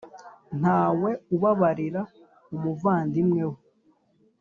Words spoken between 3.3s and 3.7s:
we.